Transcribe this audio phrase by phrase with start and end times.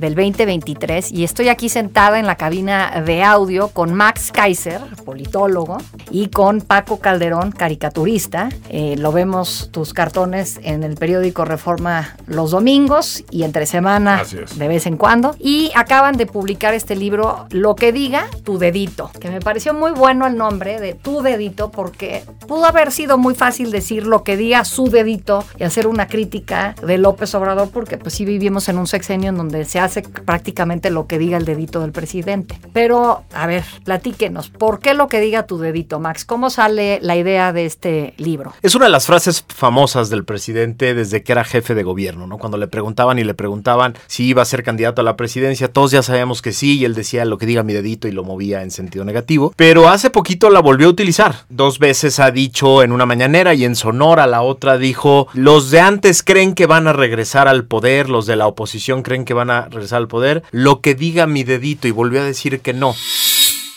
[0.00, 5.78] del 2023 y estoy aquí sentada en la cabina de audio con Max Kaiser, politólogo,
[6.10, 8.48] y con Paco Calderón, caricaturista.
[8.68, 14.22] Eh, lo vemos tus cartones en el periódico Reforma los domingos y entre semana
[14.56, 15.34] de vez en cuando.
[15.38, 19.92] Y acaban de publicar este libro, Lo que diga tu dedito, que me pareció muy
[19.92, 24.36] bueno el nombre de tu dedito porque pudo haber sido muy fácil decir lo que
[24.36, 28.78] diga su dedito y hacer una crítica de López Obrador porque pues sí vivimos en
[28.78, 32.58] un sexenio en donde se hace hace prácticamente lo que diga el dedito del presidente.
[32.72, 36.24] Pero, a ver, platíquenos, ¿por qué lo que diga tu dedito, Max?
[36.24, 38.52] ¿Cómo sale la idea de este libro?
[38.62, 42.38] Es una de las frases famosas del presidente desde que era jefe de gobierno, ¿no?
[42.38, 45.90] Cuando le preguntaban y le preguntaban si iba a ser candidato a la presidencia, todos
[45.90, 48.62] ya sabíamos que sí, y él decía lo que diga mi dedito y lo movía
[48.62, 49.52] en sentido negativo.
[49.56, 51.46] Pero hace poquito la volvió a utilizar.
[51.48, 55.80] Dos veces ha dicho en una mañanera y en Sonora la otra dijo, los de
[55.80, 59.50] antes creen que van a regresar al poder, los de la oposición creen que van
[59.50, 62.94] a al poder, lo que diga mi dedito y volvió a decir que no.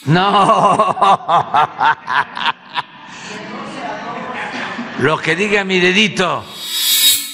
[0.05, 0.95] No.
[4.99, 6.43] Lo que diga mi dedito.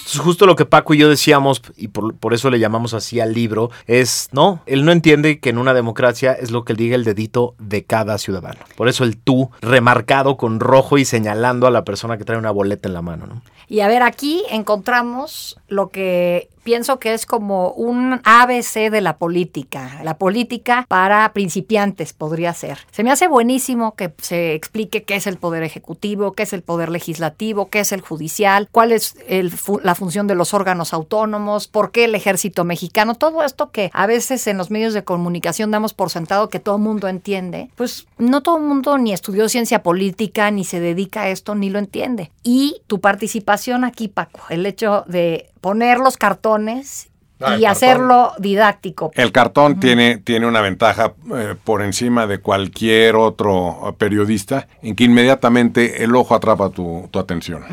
[0.10, 3.20] Entonces, justo lo que Paco y yo decíamos, y por, por, eso le llamamos así
[3.20, 6.96] al libro, es, no, él no entiende que en una democracia es lo que diga
[6.96, 8.60] el dedito de cada ciudadano.
[8.76, 12.50] Por eso el tú, remarcado con rojo y señalando a la persona que trae una
[12.50, 13.44] boleta en la mano, ¿no?
[13.68, 19.18] Y a ver, aquí encontramos lo que pienso que es como un ABC de la
[19.18, 20.00] política.
[20.04, 22.80] La política para principiantes podría ser.
[22.92, 26.62] Se me hace buenísimo que se explique qué es el poder ejecutivo, qué es el
[26.62, 29.16] poder legislativo, qué es el judicial, cuál es
[29.84, 34.08] la función de los órganos autónomos, por qué el ejército mexicano, todo esto que a
[34.08, 38.08] veces en los medios de comunicación damos por sentado que todo el mundo entiende, pues
[38.18, 41.80] no todo el mundo ni estudió ciencia política, ni se dedica a esto, ni lo
[41.80, 42.32] entiende.
[42.44, 47.10] Y tu participación aquí, Paco, el hecho de poner los cartones
[47.42, 49.12] Ah, y hacerlo didáctico.
[49.16, 55.06] El cartón tiene, tiene una ventaja eh, por encima de cualquier otro periodista en que
[55.06, 57.64] inmediatamente el ojo atrapa tu, tu atención.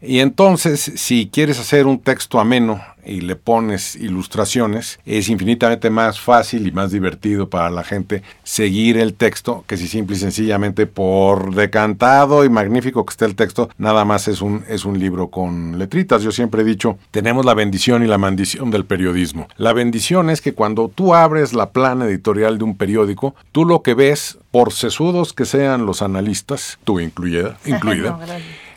[0.00, 6.20] Y entonces, si quieres hacer un texto ameno y le pones ilustraciones, es infinitamente más
[6.20, 10.86] fácil y más divertido para la gente seguir el texto que si simple y sencillamente
[10.86, 15.28] por decantado y magnífico que esté el texto, nada más es un, es un libro
[15.28, 16.22] con letritas.
[16.22, 19.48] Yo siempre he dicho, tenemos la bendición y la maldición del periodismo.
[19.56, 23.82] La bendición es que cuando tú abres la plana editorial de un periódico, tú lo
[23.82, 28.18] que ves, por sesudos que sean los analistas, tú incluida, incluida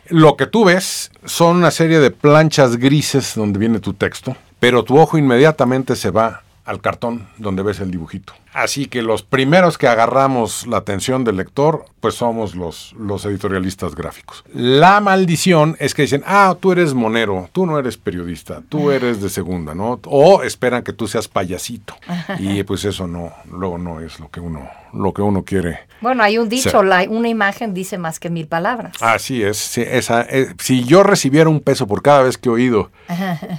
[0.09, 4.84] lo que tú ves son una serie de planchas grises donde viene tu texto, pero
[4.84, 8.34] tu ojo inmediatamente se va al cartón donde ves el dibujito.
[8.57, 13.94] Así que los primeros que agarramos la atención del lector, pues somos los, los editorialistas
[13.94, 14.44] gráficos.
[14.51, 19.22] La maldición es que dicen, ah, tú eres monero, tú no eres periodista, tú eres
[19.22, 20.00] de segunda, ¿no?
[20.06, 21.94] O esperan que tú seas payasito.
[22.40, 25.81] Y pues eso no, luego no es lo que uno, lo que uno quiere.
[26.01, 28.94] Bueno, hay un dicho, la, una imagen dice más que mil palabras.
[29.01, 32.91] Así es, esa, eh, si yo recibiera un peso por cada vez que he oído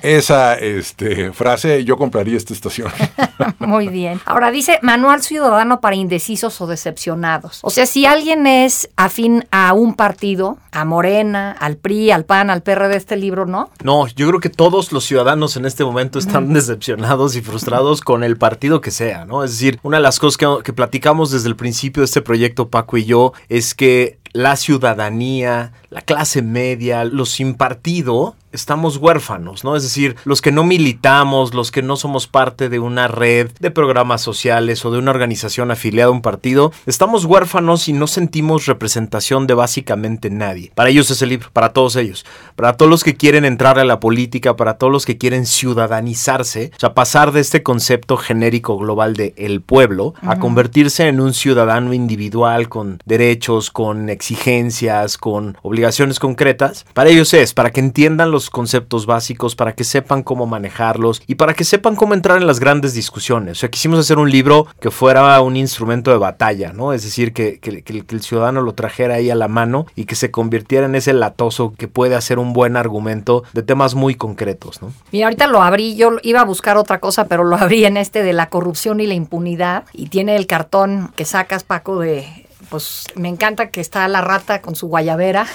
[0.02, 2.90] esa este, frase, yo compraría esta estación.
[3.58, 4.20] Muy bien.
[4.24, 7.58] Ahora dice Manual Ciudadano para Indecisos o Decepcionados.
[7.62, 12.48] O sea, si alguien es afín a un partido, a Morena, al PRI, al PAN,
[12.48, 13.68] al PRD, este libro, ¿no?
[13.84, 18.24] No, yo creo que todos los ciudadanos en este momento están decepcionados y frustrados con
[18.24, 19.44] el partido que sea, ¿no?
[19.44, 22.70] Es decir, una de las cosas que, que platicamos desde el principio de este proyecto,
[22.70, 29.64] Paco y yo, es que la ciudadanía, la clase media, los sin partido, estamos huérfanos,
[29.64, 29.76] ¿no?
[29.76, 33.70] Es decir, los que no militamos, los que no somos parte de una red de
[33.70, 38.66] programas sociales o de una organización afiliada a un partido, estamos huérfanos y no sentimos
[38.66, 40.72] representación de básicamente nadie.
[40.74, 42.24] Para ellos es el libro, para todos ellos,
[42.56, 46.72] para todos los que quieren entrar a la política, para todos los que quieren ciudadanizarse,
[46.74, 51.34] o sea, pasar de este concepto genérico global de el pueblo a convertirse en un
[51.34, 56.84] ciudadano individual con derechos, con exigencias, con obligaciones concretas.
[56.92, 61.36] Para ellos es, para que entiendan los conceptos básicos, para que sepan cómo manejarlos y
[61.36, 63.58] para que sepan cómo entrar en las grandes discusiones.
[63.58, 66.92] O sea, quisimos hacer un libro que fuera un instrumento de batalla, ¿no?
[66.92, 70.30] Es decir, que, que, el ciudadano lo trajera ahí a la mano y que se
[70.32, 74.92] convirtiera en ese latoso que puede hacer un buen argumento de temas muy concretos, ¿no?
[75.12, 78.22] Mira, ahorita lo abrí, yo iba a buscar otra cosa, pero lo abrí en este
[78.22, 83.06] de la corrupción y la impunidad y tiene el cartón que sacas, Paco, de pues
[83.14, 85.46] me encanta que está la rata con su guayabera.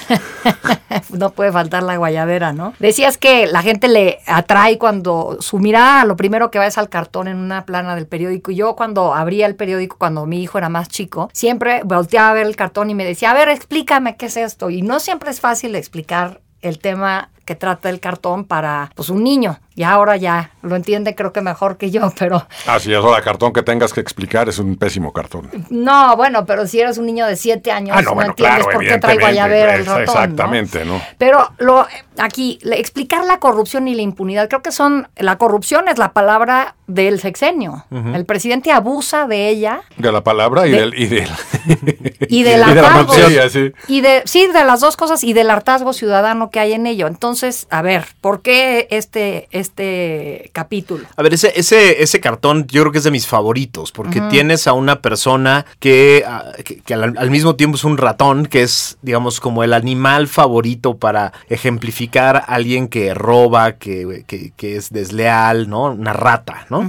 [1.10, 2.74] no puede faltar la guayabera, ¿no?
[2.80, 6.90] Decías que la gente le atrae cuando su mirada, lo primero que va es al
[6.90, 8.52] cartón en una plana del periódico.
[8.52, 12.34] Y yo cuando abría el periódico, cuando mi hijo era más chico, siempre volteaba a
[12.34, 14.70] ver el cartón y me decía, a ver, explícame qué es esto.
[14.70, 19.24] Y no siempre es fácil explicar el tema que trata el cartón para pues un
[19.24, 19.60] niño.
[19.76, 22.46] Y ahora ya lo entiende creo que mejor que yo, pero...
[22.68, 25.50] Ah, si ahora el cartón que tengas que explicar es un pésimo cartón.
[25.70, 28.64] No, bueno, pero si eres un niño de siete años, Ah, no, no, bueno, entiendes
[28.66, 31.02] claro, por qué trae guayabera el evidentemente, ratón, exactamente, ¿no?
[31.18, 31.88] Pero lo,
[32.20, 35.08] aquí, explicar la corrupción y la impunidad, creo que son...
[35.18, 37.86] La corrupción es la palabra del sexenio.
[37.92, 40.94] El presidente abusa de ella De la palabra y De- del...
[41.00, 41.30] Y del
[42.30, 43.72] y y de la sí.
[43.88, 47.08] Y de, sí, de las dos cosas y del hartazgo ciudadano que hay en ello.
[47.08, 47.33] Entonces,
[47.70, 51.06] a ver, ¿por qué este, este capítulo?
[51.16, 54.68] A ver, ese, ese, ese cartón yo creo que es de mis favoritos, porque tienes
[54.68, 58.62] a una persona que, ah, que, que al, al mismo tiempo es un ratón, que
[58.64, 64.76] es, digamos, como el animal favorito para ejemplificar a alguien que roba, que, que- que
[64.76, 65.86] es desleal, ¿no?
[65.86, 66.82] Una rata, ¿no?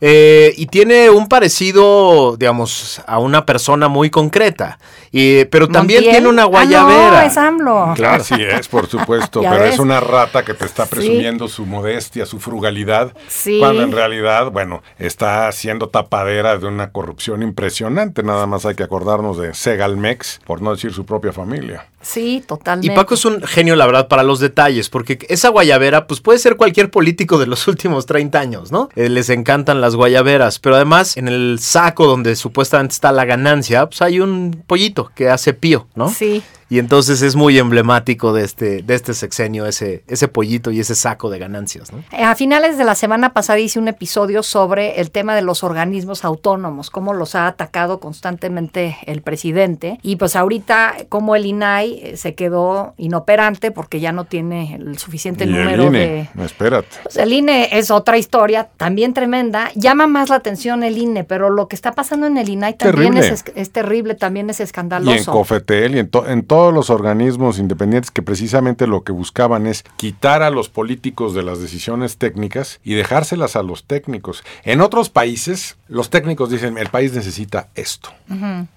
[0.00, 4.78] Eh, y tiene un parecido, digamos, a una persona muy concreta.
[5.10, 6.14] Y, pero también ¿Montiel?
[6.14, 7.24] tiene una Ah, no, guayabera.
[7.26, 7.92] es AMLO.
[7.96, 9.74] Claro, sí es, por supuesto, pero ves.
[9.74, 10.90] es una rata que te está Sí.
[10.90, 13.58] presumiendo su modestia, su frugalidad, Sí.
[13.58, 18.22] cuando en realidad, bueno, está siendo tapadera de una corrupción impresionante.
[18.22, 21.86] Nada más hay que acordarnos de Segalmex, por no decir su propia familia.
[22.00, 22.92] Sí, totalmente.
[22.92, 26.38] Y Paco es un genio, la verdad, para los detalles, porque esa guayabera, pues puede
[26.38, 28.88] ser cualquier político de los últimos 30 años, ¿no?
[28.94, 33.86] Eh, les encantan las guayaberas, pero además en el saco donde supuestamente está la ganancia,
[33.86, 36.08] pues hay un pollito que hace pío, ¿no?
[36.08, 36.42] Sí.
[36.70, 40.94] Y entonces es muy emblemático de este, de este sexenio, ese, ese pollito y ese
[40.94, 41.98] saco de ganancias, ¿no?
[42.12, 45.64] Eh, A finales de la semana pasada hice un episodio sobre el tema de los
[45.64, 49.98] organismos autónomos, cómo los ha atacado constantemente el presidente.
[50.02, 54.98] Y pues ahorita, como el INAI eh, se quedó inoperante porque ya no tiene el
[54.98, 56.28] suficiente y el número INE, de.
[56.34, 56.88] no, espérate.
[57.02, 59.70] Pues el INE es otra historia, también tremenda.
[59.74, 63.14] Llama más la atención el INE, pero lo que está pasando en el INAI también
[63.14, 63.34] Terrible.
[63.34, 65.32] es, es terrible, también es Y en escandaloso.
[65.32, 69.84] Cofetel y en, to- en todos los organismos independientes que precisamente lo que buscaban es
[69.96, 74.42] quitar a los políticos de las decisiones técnicas y dejárselas a los técnicos.
[74.64, 78.10] En otros países, los técnicos dicen, el país necesita esto.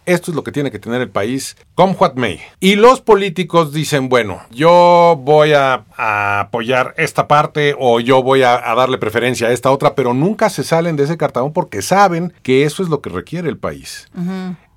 [0.05, 2.39] Esto es lo que tiene que tener el país, come what may.
[2.59, 8.43] Y los políticos dicen, bueno, yo voy a, a apoyar esta parte o yo voy
[8.43, 11.81] a, a darle preferencia a esta otra, pero nunca se salen de ese cartabón porque
[11.81, 14.07] saben que eso es lo que requiere el país.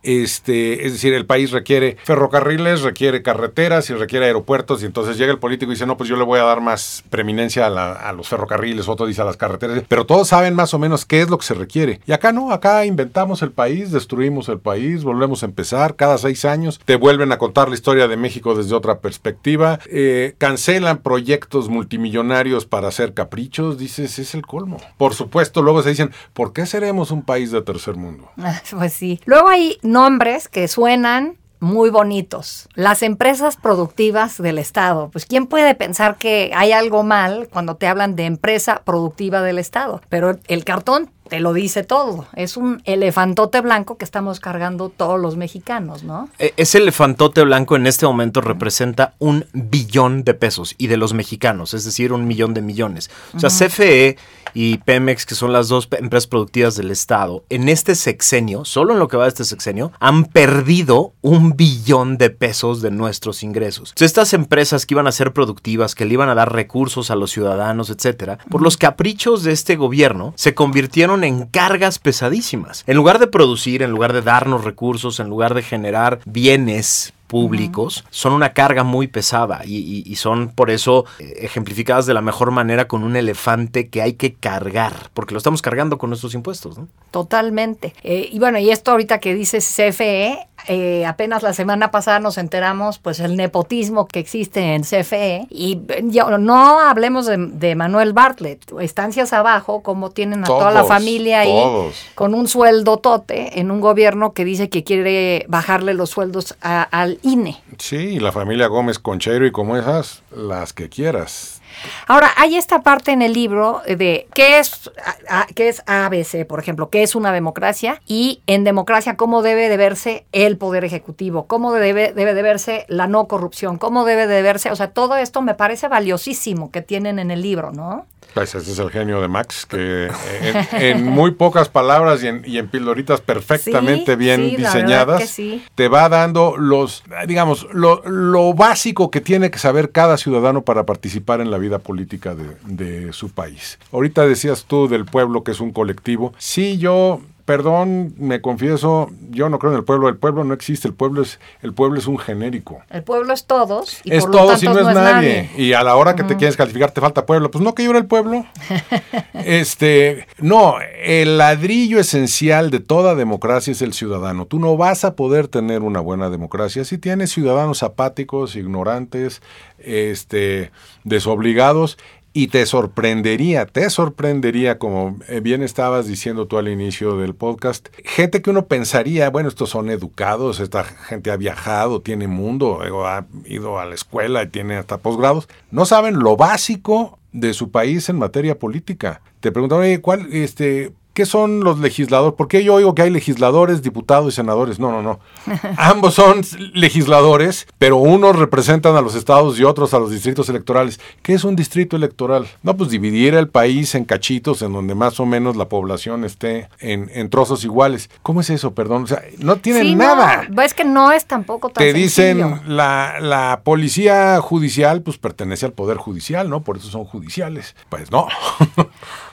[0.05, 5.33] Este, es decir, el país requiere ferrocarriles, requiere carreteras y requiere aeropuertos y entonces llega
[5.33, 7.93] el político y dice, no, pues yo le voy a dar más preeminencia a, la-
[7.93, 11.21] a los ferrocarriles, otro dice a las carreteras, pero todos saben más o menos qué
[11.23, 12.01] es lo que se requiere.
[12.06, 16.45] Y acá no, acá inventamos el país, destruimos el país, volvemos a empezar, cada seis
[16.45, 21.69] años te vuelven a contar la historia de México desde otra perspectiva, eh, cancelan proyectos
[21.69, 24.79] multimillonarios para hacer caprichos, dices, es el colmo.
[24.99, 28.31] Por supuesto, luego se dicen, ¿por qué seremos un país de tercer mundo?
[28.71, 29.21] Pues sí.
[29.25, 32.69] Luego hay nombres que suenan muy bonitos.
[32.75, 35.08] Las empresas productivas del Estado.
[35.11, 39.58] Pues ¿quién puede pensar que hay algo mal cuando te hablan de empresa productiva del
[39.58, 40.02] Estado?
[40.08, 42.26] Pero el cartón te lo dice todo.
[42.35, 46.29] Es un elefantote blanco que estamos cargando todos los mexicanos, ¿no?
[46.38, 51.12] E- Ese elefantote blanco en este momento representa un billón de pesos y de los
[51.15, 53.11] mexicanos, es decir, un millón de millones.
[53.35, 54.16] O sea, CFE
[54.52, 58.99] y Pemex, que son las dos empresas productivas del Estado, en este sexenio, solo en
[58.99, 63.90] lo que va de este sexenio, han perdido un billón de pesos de nuestros ingresos.
[63.90, 67.16] Entonces, estas empresas que iban a ser productivas, que le iban a dar recursos a
[67.16, 72.83] los ciudadanos, etcétera, por los caprichos de este gobierno, se convirtieron en cargas pesadísimas.
[72.88, 78.04] En lugar de producir, en lugar de darnos recursos, en lugar de generar bienes públicos
[78.11, 82.21] son una carga muy pesada y, y- y son por eso eh, ejemplificadas de la
[82.21, 86.35] mejor manera con un elefante que hay que cargar, porque lo estamos cargando con nuestros
[86.35, 86.78] impuestos.
[86.78, 86.88] ¿no?
[87.11, 87.95] Totalmente.
[88.02, 92.38] Eh, y bueno, y esto ahorita que dices CFE, eh, apenas la semana pasada nos
[92.38, 98.12] enteramos pues el nepotismo que existe en CFE y ya no hablemos de, de Manuel
[98.12, 101.95] Bartlett, estancias abajo, como tienen a toda la familia ahí todos.
[102.14, 106.88] con un sueldo tote en un gobierno que dice que quiere bajarle los sueldos a-
[107.23, 107.61] al INE.
[107.78, 111.61] Sí, y la familia Gómez Conchero y como esas, las que quieras.
[112.06, 114.92] Ahora, hay esta parte en el libro de qué es,
[115.28, 119.68] a- qué es ABC, por ejemplo, qué es una democracia y en democracia cómo debe
[119.68, 124.28] de verse el poder ejecutivo, cómo debe, debe de verse la no corrupción, cómo debe
[124.28, 128.06] de verse, o sea, todo esto me parece valiosísimo que tienen en el libro, ¿no?
[128.35, 130.09] Pues ese es el genio de Max, que
[130.43, 135.31] en, en muy pocas palabras y en, y en pildoritas perfectamente Sí, bien sí, diseñadas,
[135.31, 135.64] sí.
[135.75, 140.85] te va dando los, digamos, lo, lo básico que tiene que saber cada ciudadano para
[140.85, 143.79] participar en la vida política de, de su país.
[143.93, 146.35] Ahorita decías tú del pueblo que es un colectivo.
[146.38, 150.09] Sí, yo Perdón, me confieso, yo no creo en el pueblo.
[150.09, 150.89] El pueblo no existe.
[150.89, 152.81] El pueblo es, el pueblo es un genérico.
[152.89, 155.51] El pueblo es todos y es por lo todo tanto si no es nadie.
[155.59, 157.51] Y a la hora que te quieres calificar te falta pueblo.
[157.51, 158.47] Pues no que yo era el pueblo.
[159.35, 164.47] este, no, el ladrillo esencial de toda democracia es el ciudadano.
[164.47, 169.43] Tú no vas a poder tener una buena democracia si tienes ciudadanos apáticos, ignorantes,
[169.79, 170.71] este,
[171.05, 171.99] desobligados.
[172.37, 177.87] Y te sorprendería, te sorprendería, como eh, bien estabas diciendo tú al inicio del podcast,
[178.05, 183.25] gente que uno pensaría, bueno, estos son educados, esta gente ha viajado, tiene mundo, ha
[183.47, 188.09] ido a la escuela y tiene hasta posgrados, no saben lo básico de su país
[188.09, 189.21] en materia política.
[189.38, 192.37] Te preguntan, oye, ¿cuál, este, ¿Qué son los legisladores?
[192.37, 194.78] ¿Por qué yo oigo que hay legisladores, diputados y senadores?
[194.80, 195.21] No, no, no.
[195.76, 196.42] Ambos son
[196.75, 201.00] legisladores, pero unos representan a los estados y otros a los distritos electorales.
[201.23, 202.47] ¿Qué es un distrito electoral?
[202.62, 206.68] No, pues dividir el país en cachitos en donde más o menos la población esté
[206.80, 208.11] en, en trozos iguales.
[208.23, 208.75] ¿Cómo es eso?
[208.75, 209.04] Perdón.
[209.04, 210.47] O sea, no tienen Sí, nada.
[210.50, 212.62] No, es que no es tampoco tan Te dicen sencillo.
[212.66, 216.62] la, la policía judicial, pues pertenece al poder judicial, ¿no?
[216.62, 217.76] Por eso son judiciales.
[217.88, 218.26] Pues no.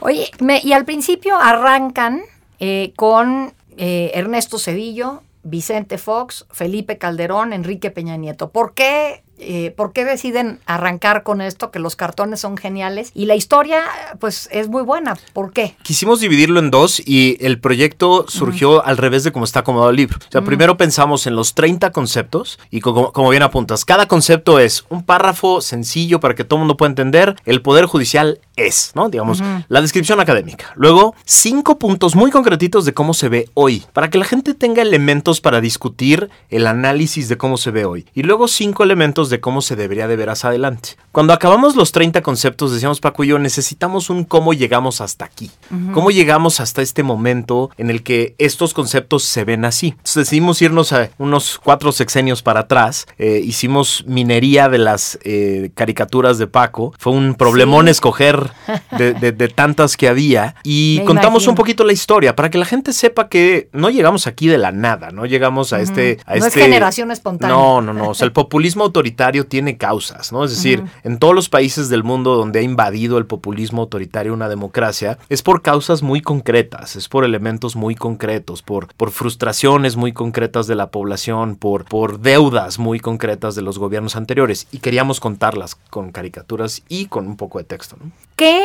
[0.02, 2.22] Oye, me- y al principio arrancan
[2.60, 8.52] eh, con eh, Ernesto Cedillo, Vicente Fox, Felipe Calderón, Enrique Peña Nieto.
[8.52, 11.72] ¿Por qué, eh, ¿Por qué deciden arrancar con esto?
[11.72, 13.82] Que los cartones son geniales y la historia,
[14.20, 15.18] pues, es muy buena.
[15.34, 15.76] ¿Por qué?
[15.84, 19.96] Quisimos dividirlo en dos y el proyecto surgió al revés de cómo está acomodado el
[19.96, 20.20] libro.
[20.20, 24.60] O sea, primero pensamos en los 30 conceptos y como, como bien apuntas, cada concepto
[24.60, 27.36] es un párrafo sencillo para que todo el mundo pueda entender.
[27.46, 29.10] El Poder Judicial es, ¿no?
[29.10, 30.72] Digamos, la descripción académica.
[30.76, 34.82] Luego, cinco puntos muy concretitos de cómo se ve hoy, para que la gente tenga
[34.82, 38.06] elementos para discutir el análisis de cómo se ve hoy.
[38.14, 40.90] Y luego cinco elementos de cómo se debería de ver hacia adelante.
[41.12, 45.50] Cuando acabamos los 30 conceptos, decíamos Paco y yo, necesitamos un cómo llegamos hasta aquí.
[45.94, 49.88] ¿Cómo llegamos hasta este momento en el que estos conceptos se ven así?
[49.90, 53.08] Entonces decidimos irnos a unos cuatro sexenios para atrás.
[53.18, 56.94] Eh, hicimos minería de las eh, caricaturas de Paco.
[57.00, 57.92] Fue un problemón Sí.
[57.92, 58.52] escoger
[58.98, 60.56] de, de- de tantas que había.
[60.64, 61.52] Y Me contamos imagino.
[61.52, 64.72] un poquito la historia para que la gente sepa que no llegamos aquí de la
[64.72, 66.18] nada, no llegamos a este...
[66.26, 67.56] A No es este generación espontánea.
[67.56, 68.10] No, no, no.
[68.10, 70.44] O sea, el populismo autoritario tiene causas, ¿no?
[70.44, 74.50] Es decir, en todos los países del mundo donde ha invadido el populismo autoritario una
[74.50, 80.14] democracia, es por causas muy concretas, es por elementos muy concretos, por, por frustraciones muy
[80.14, 84.68] concretas de la población, por, por deudas muy concretas de los gobiernos anteriores.
[84.72, 88.12] Y queríamos contarlas con caricaturas y con un poco de texto, ¿no?
[88.36, 88.60] ¿Qué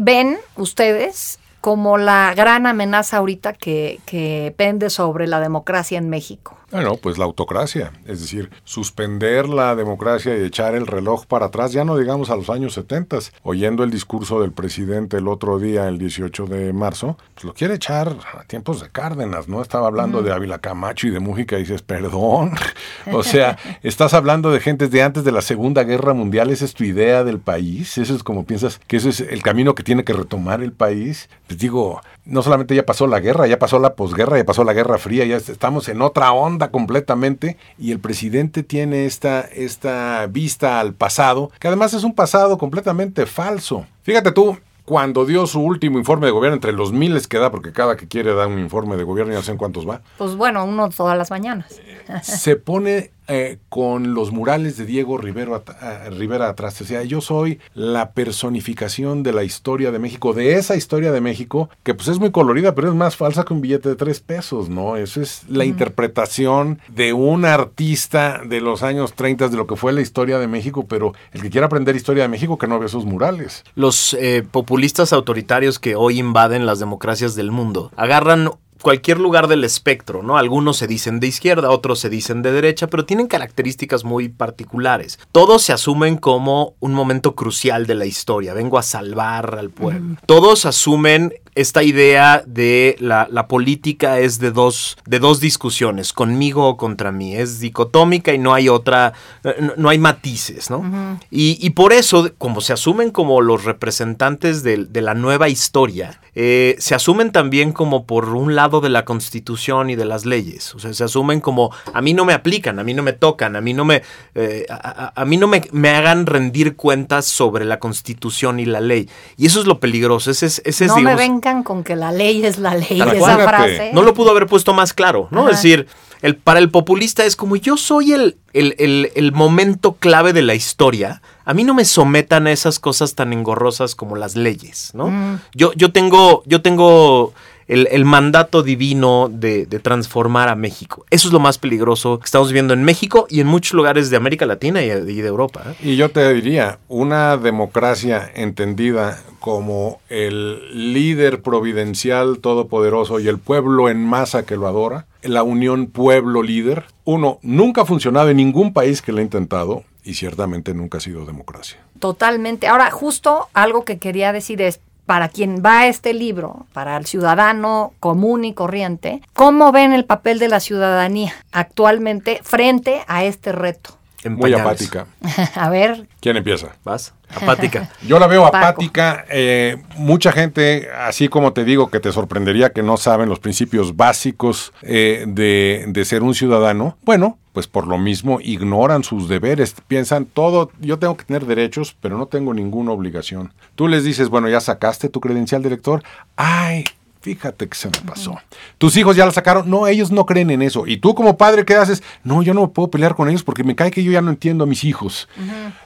[0.00, 6.56] ven ustedes como la gran amenaza ahorita que, que pende sobre la democracia en México?
[6.72, 11.72] Bueno, pues la autocracia, es decir, suspender la democracia y echar el reloj para atrás,
[11.72, 15.86] ya no digamos a los años 70, oyendo el discurso del presidente el otro día,
[15.86, 19.60] el 18 de marzo, pues lo quiere echar a tiempos de Cárdenas, ¿no?
[19.60, 22.52] Estaba hablando de Ávila Camacho y de Mújica y dices, perdón,
[23.12, 26.72] o sea, estás hablando de gentes de antes de la Segunda Guerra Mundial, esa es
[26.72, 30.04] tu idea del país, eso es como piensas que eso es el camino que tiene
[30.04, 33.94] que retomar el país, pues digo, no solamente ya pasó la guerra, ya pasó la
[33.94, 38.62] posguerra, ya pasó la Guerra Fría, ya estamos en otra onda completamente y el presidente
[38.62, 43.86] tiene esta, esta vista al pasado, que además es un pasado completamente falso.
[44.02, 47.72] Fíjate tú, cuando dio su último informe de gobierno, entre los miles que da, porque
[47.72, 50.34] cada que quiere dar un informe de gobierno, ya no sé en cuántos va, Pues
[50.36, 51.80] bueno, uno todas las mañanas.
[52.22, 56.80] se pone eh, con los murales de Diego Rivero at- a- Rivera atrás.
[56.80, 61.20] O sea, yo soy la personificación de la historia de México, de esa historia de
[61.20, 64.20] México, que pues es muy colorida, pero es más falsa que un billete de tres
[64.20, 64.96] pesos, ¿no?
[64.96, 69.92] Eso es la interpretación de un artista de los años 30 de lo que fue
[69.92, 72.86] la historia de México, pero el que quiera aprender historia de México, que no ve
[72.86, 73.64] esos murales.
[73.74, 78.50] Los eh, populistas autoritarios que hoy invaden las democracias del mundo agarran
[78.82, 80.36] cualquier lugar del espectro, ¿no?
[80.36, 85.18] Algunos se dicen de izquierda, otros se dicen de derecha, pero tienen características muy particulares.
[85.32, 90.16] Todos se asumen como un momento crucial de la historia, vengo a salvar al pueblo.
[90.26, 96.66] Todos asumen esta idea de la, la política es de dos, de dos discusiones, conmigo
[96.66, 97.36] o contra mí.
[97.36, 99.12] Es dicotómica y no hay otra,
[99.60, 101.18] no, no hay matices, ¿no?
[101.30, 106.20] y, y por eso, como se asumen como los representantes de, de la nueva historia,
[106.34, 110.74] eh, se asumen también como por un lado de la constitución y de las leyes.
[110.74, 113.54] O sea, se asumen como a mí no me aplican, a mí no me tocan,
[113.56, 114.02] a mí no me,
[114.34, 114.74] eh, a,
[115.14, 119.08] a- a mí no me, me hagan rendir cuentas sobre la constitución y la ley.
[119.36, 120.30] Y eso es lo peligroso.
[120.30, 121.22] Ese es, ese es, no me digamos,
[121.64, 122.98] con que la ley es la ley.
[122.98, 123.42] Tal Esa cual.
[123.48, 123.90] frase.
[123.92, 125.42] no lo pudo haber puesto más claro, ¿no?
[125.42, 125.50] Ajá.
[125.50, 125.86] Es decir,
[126.22, 130.42] el, para el populista es como yo soy el, el, el- el momento clave de
[130.42, 131.20] la historia.
[131.44, 135.08] A mí no me sometan a esas cosas tan engorrosas como las leyes, ¿no?
[135.08, 135.40] Mm.
[135.54, 137.32] Yo, yo tengo, yo tengo
[137.68, 141.04] el, el mandato divino de, de transformar a México.
[141.10, 144.16] Eso es lo más peligroso que estamos viendo en México y en muchos lugares de
[144.16, 145.62] América Latina y, y de Europa.
[145.66, 145.74] ¿eh?
[145.82, 153.88] Y yo te diría, una democracia entendida como el líder providencial todopoderoso y el pueblo
[153.88, 159.02] en masa que lo adora, la unión pueblo-líder, uno, nunca ha funcionado en ningún país
[159.02, 161.78] que lo ha intentado y ciertamente nunca ha sido democracia.
[161.98, 162.66] Totalmente.
[162.66, 167.06] Ahora, justo algo que quería decir es, para quien va a este libro, para el
[167.06, 173.52] ciudadano común y corriente, ¿cómo ven el papel de la ciudadanía actualmente frente a este
[173.52, 173.98] reto?
[174.24, 174.64] En Muy pañales.
[174.90, 175.06] apática.
[175.60, 176.68] a ver, ¿Quién empieza?
[176.84, 177.12] ¿Vas?
[177.34, 177.90] Apática.
[178.06, 178.56] Yo la veo Paco.
[178.58, 179.24] apática.
[179.30, 183.96] eh, mucha gente, así como te digo, que te sorprendería que no saben los principios
[183.96, 186.96] básicos eh, de, de ser un ciudadano.
[187.02, 189.74] Bueno, pues por lo mismo ignoran sus deberes.
[189.86, 193.52] Piensan todo, yo tengo que tener derechos, pero no tengo ninguna obligación.
[193.74, 196.02] Tú les dices, bueno, ya sacaste tu credencial de lector.
[196.36, 196.84] Ay.
[197.22, 198.36] Fíjate que se me pasó.
[198.78, 199.70] Tus hijos ya la sacaron.
[199.70, 200.88] No, ellos no creen en eso.
[200.88, 202.02] Y tú como padre, ¿qué haces?
[202.24, 204.30] No, yo no me puedo pelear con ellos porque me cae que yo ya no
[204.30, 205.28] entiendo a mis hijos.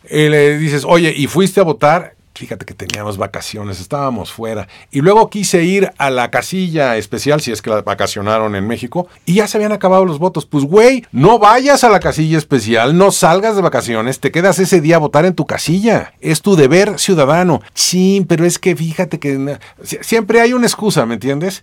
[0.05, 2.16] Eh, le dices, oye, ¿y fuiste a votar?
[2.37, 4.69] Fíjate que teníamos vacaciones, estábamos fuera.
[4.91, 9.09] Y luego quise ir a la casilla especial, si es que la vacacionaron en México,
[9.25, 10.45] y ya se habían acabado los votos.
[10.45, 14.83] Pues, güey, no vayas a la casilla especial, no salgas de vacaciones, te quedas ese
[14.83, 16.13] día a votar en tu casilla.
[16.21, 17.63] Es tu deber ciudadano.
[17.73, 21.63] Sí, pero es que fíjate que siempre hay una excusa, ¿me entiendes?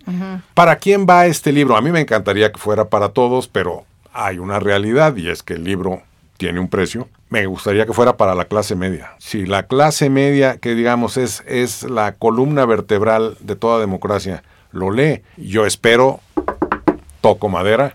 [0.54, 1.76] ¿Para quién va este libro?
[1.76, 5.54] A mí me encantaría que fuera para todos, pero hay una realidad y es que
[5.54, 6.02] el libro
[6.36, 7.08] tiene un precio.
[7.30, 9.12] Me gustaría que fuera para la clase media.
[9.18, 14.90] Si la clase media, que digamos es, es la columna vertebral de toda democracia, lo
[14.90, 16.20] lee, yo espero,
[17.20, 17.92] toco madera,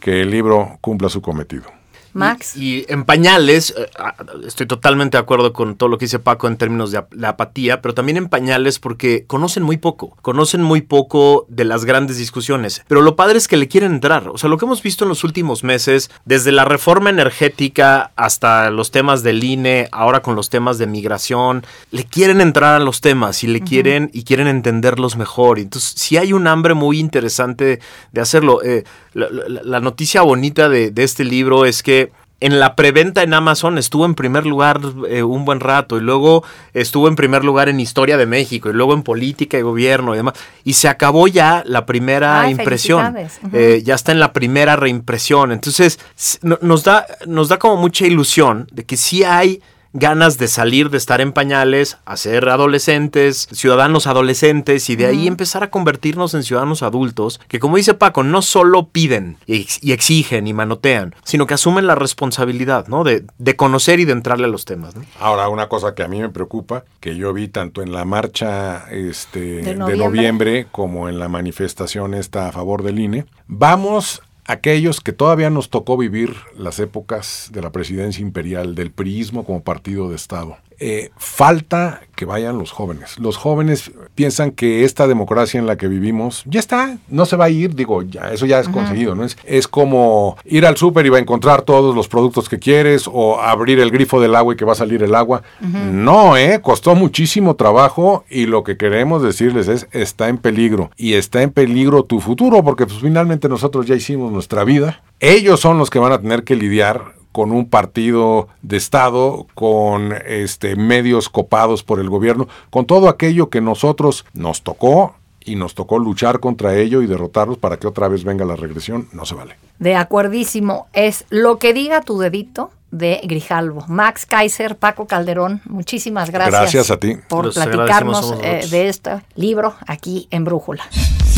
[0.00, 1.77] que el libro cumpla su cometido.
[2.12, 2.56] Max.
[2.56, 4.14] Y, y en pañales, eh, ah,
[4.46, 7.80] estoy totalmente de acuerdo con todo lo que dice Paco en términos de la apatía,
[7.82, 12.82] pero también en pañales porque conocen muy poco, conocen muy poco de las grandes discusiones.
[12.88, 14.28] Pero lo padre es que le quieren entrar.
[14.28, 18.70] O sea, lo que hemos visto en los últimos meses, desde la reforma energética hasta
[18.70, 23.00] los temas del INE, ahora con los temas de migración, le quieren entrar a los
[23.00, 25.58] temas y le quieren y quieren entenderlos mejor.
[25.58, 27.80] Entonces, sí hay un hambre muy interesante
[28.12, 28.62] de hacerlo.
[28.62, 32.07] Eh, la, la- la noticia bonita de, de este libro es que
[32.40, 36.44] en la preventa en Amazon estuvo en primer lugar eh, un buen rato y luego
[36.72, 40.18] estuvo en primer lugar en Historia de México y luego en Política y Gobierno y
[40.18, 40.34] demás.
[40.62, 43.16] Y se acabó ya la primera Ay, impresión.
[43.52, 45.50] Eh, ya está en la primera reimpresión.
[45.50, 45.98] Entonces
[46.42, 49.60] no- nos, da, nos da como mucha ilusión de que sí hay
[49.98, 55.26] ganas de salir de estar en pañales, a ser adolescentes, ciudadanos adolescentes y de ahí
[55.26, 59.82] empezar a convertirnos en ciudadanos adultos que como dice Paco, no solo piden y, ex-
[59.82, 63.04] y exigen y manotean, sino que asumen la responsabilidad, ¿no?
[63.04, 65.04] De, de conocer y de entrarle a los temas, ¿no?
[65.20, 68.84] Ahora, una cosa que a mí me preocupa, que yo vi tanto en la marcha
[68.90, 69.96] este, De de, noviembre.
[70.06, 70.66] noviembre.
[70.70, 75.96] como en la manifestación esta a favor del INE, vamos aquellos que todavía nos tocó
[75.98, 80.56] vivir las épocas de la presidencia imperial, del priismo como partido de Estado.
[80.80, 83.18] Eh, falta que vayan los jóvenes.
[83.18, 87.46] Los jóvenes piensan que esta democracia en la que vivimos ya está, no se va
[87.46, 89.24] a ir, digo, ya eso ya es conseguido, ¿no?
[89.24, 93.08] Es, es como ir al súper y va a encontrar todos los productos que quieres
[93.12, 95.42] o abrir el grifo del agua y que va a salir el agua.
[95.60, 96.60] No, ¿eh?
[96.62, 101.50] Costó muchísimo trabajo y lo que queremos decirles es, está en peligro y está en
[101.50, 105.02] peligro tu futuro porque pues, finalmente nosotros ya hicimos nuestra vida.
[105.20, 110.12] Ellos son los que van a tener que lidiar con un partido de Estado, con
[110.26, 115.76] este, medios copados por el gobierno, con todo aquello que nosotros nos tocó y nos
[115.76, 119.36] tocó luchar contra ello y derrotarlos para que otra vez venga la regresión, no se
[119.36, 119.54] vale.
[119.78, 120.88] De acuerdísimo.
[120.92, 123.84] Es lo que diga tu dedito de Grijalvo.
[123.88, 126.60] Max Kaiser, Paco Calderón, muchísimas gracias.
[126.60, 127.16] Gracias a ti.
[127.28, 130.84] Por Los platicarnos eh, de este libro aquí en Brújula.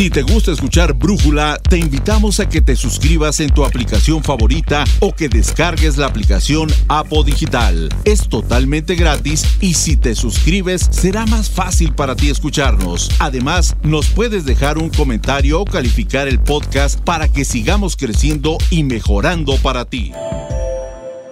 [0.00, 4.84] Si te gusta escuchar Brújula, te invitamos a que te suscribas en tu aplicación favorita
[5.00, 7.90] o que descargues la aplicación Apo Digital.
[8.04, 13.10] Es totalmente gratis y si te suscribes será más fácil para ti escucharnos.
[13.18, 18.84] Además, nos puedes dejar un comentario o calificar el podcast para que sigamos creciendo y
[18.84, 20.12] mejorando para ti.